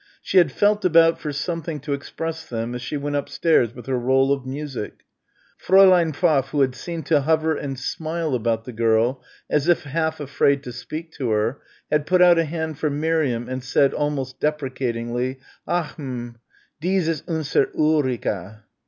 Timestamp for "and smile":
7.55-8.33